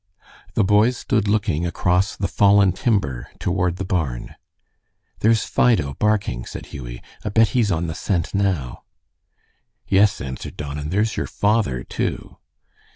[0.55, 4.33] The boys stood looking across the fallen timber toward the barn.
[5.19, 7.03] "There's Fido barking," said Hughie.
[7.23, 8.81] "I bet he's on the scent now."
[9.87, 12.37] "Yes," answered Don, "and there's your father, too."